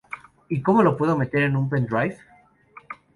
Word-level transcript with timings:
¿Y 0.49 0.63
cómo 0.63 0.81
lo 0.81 0.97
puedo 0.97 1.15
meter 1.15 1.43
en 1.43 1.55
un 1.55 1.69
pendrive? 1.69 2.17